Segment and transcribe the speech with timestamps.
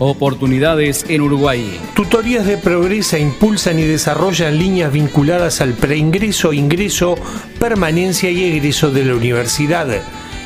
[0.00, 1.80] Oportunidades en Uruguay.
[1.94, 7.16] Tutorías de Progresa impulsan y desarrollan líneas vinculadas al preingreso, ingreso,
[7.58, 9.88] permanencia y egreso de la universidad.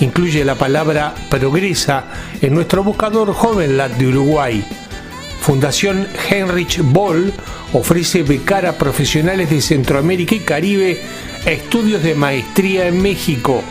[0.00, 2.06] Incluye la palabra Progresa
[2.40, 4.64] en nuestro buscador JovenLat de Uruguay.
[5.42, 7.30] Fundación Heinrich Boll
[7.74, 11.02] ofrece becar a profesionales de Centroamérica y Caribe
[11.44, 13.62] estudios de maestría en México.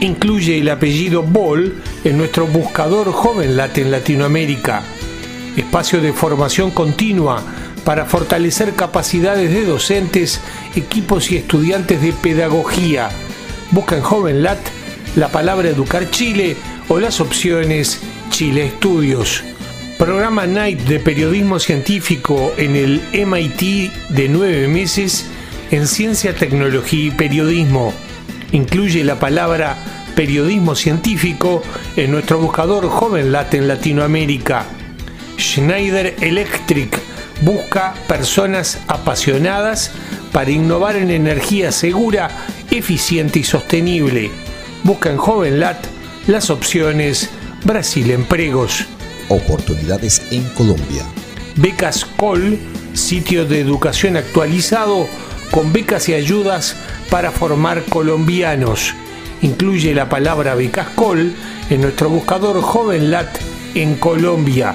[0.00, 4.82] Incluye el apellido Boll en nuestro buscador JovenLat en Latinoamérica
[5.56, 7.42] espacio de formación continua
[7.84, 10.40] para fortalecer capacidades de docentes,
[10.74, 13.10] equipos y estudiantes de pedagogía.
[13.70, 14.58] Busca en JovenLat
[15.16, 16.56] la palabra Educar Chile
[16.88, 19.44] o las opciones Chile Estudios.
[19.98, 25.26] Programa Night de periodismo científico en el MIT de nueve meses
[25.70, 27.92] en ciencia, tecnología y periodismo.
[28.52, 29.76] Incluye la palabra
[30.14, 31.62] periodismo científico
[31.96, 34.66] en nuestro buscador JovenLat en Latinoamérica.
[35.38, 36.98] Schneider Electric
[37.42, 39.90] busca personas apasionadas
[40.32, 42.30] para innovar en energía segura,
[42.70, 44.30] eficiente y sostenible.
[44.82, 45.78] Busca en JovenLat
[46.26, 47.30] las opciones
[47.64, 48.86] Brasil Empregos.
[49.28, 51.04] Oportunidades en Colombia.
[51.56, 52.58] Becas Col,
[52.94, 55.06] sitio de educación actualizado
[55.50, 56.76] con becas y ayudas
[57.10, 58.94] para formar colombianos.
[59.42, 61.34] Incluye la palabra Becas Col
[61.70, 63.28] en nuestro buscador JovenLat
[63.74, 64.74] en Colombia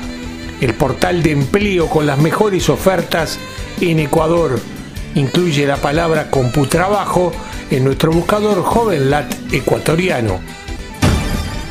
[0.61, 3.39] el portal de empleo con las mejores ofertas
[3.81, 4.59] en Ecuador.
[5.15, 7.31] Incluye la palabra computrabajo
[7.71, 10.39] en nuestro buscador JovenLat ecuatoriano.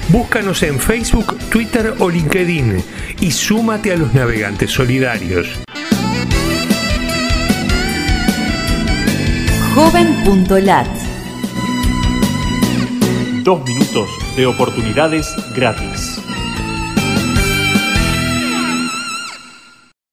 [0.09, 2.83] Búscanos en Facebook, Twitter o LinkedIn
[3.21, 5.49] y súmate a los navegantes solidarios.
[9.75, 10.89] Joven.lat
[13.45, 16.21] Dos minutos de oportunidades gratis.